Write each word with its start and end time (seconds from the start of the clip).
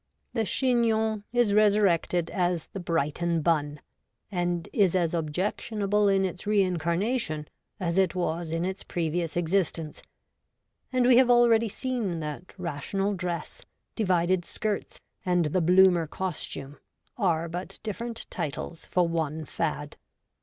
The 0.33 0.45
chignon 0.45 1.25
is 1.31 1.53
resurrected 1.53 2.31
as 2.31 2.65
the' 2.73 2.79
Brighton 2.89 3.43
Bun,' 3.43 3.79
and 4.31 4.67
is 4.73 4.95
as 4.95 5.13
objectionable 5.13 6.07
in 6.07 6.25
its 6.25 6.47
reincarnation 6.47 7.47
as 7.79 7.99
it 7.99 8.15
was 8.15 8.51
in 8.51 8.65
its 8.65 8.81
previous 8.83 9.37
existence; 9.37 10.01
and 10.91 11.05
we 11.05 11.17
have 11.17 11.29
already 11.29 11.69
seen 11.69 12.19
that 12.19 12.51
Rational 12.57 13.13
Dress, 13.13 13.63
Divided 13.95 14.43
Skirts, 14.43 14.99
and 15.23 15.45
the 15.45 15.61
Bloomer 15.61 16.07
costume 16.07 16.77
are 17.15 17.47
but 17.47 17.77
different 17.83 18.25
titles 18.31 18.85
for 18.87 19.07
one 19.07 19.45
fad. 19.45 19.97